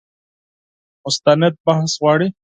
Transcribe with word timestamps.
مستند 1.05 1.53
بحث 1.65 1.91
غواړي. 2.01 2.27